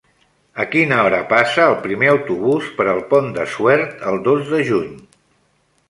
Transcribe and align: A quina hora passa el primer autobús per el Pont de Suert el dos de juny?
A 0.61 0.63
quina 0.75 0.97
hora 1.01 1.19
passa 1.33 1.67
el 1.73 1.77
primer 1.85 2.09
autobús 2.15 2.73
per 2.79 2.89
el 2.95 3.05
Pont 3.13 3.31
de 3.39 3.47
Suert 3.55 4.05
el 4.15 4.21
dos 4.31 4.55
de 4.57 4.65
juny? 4.73 4.91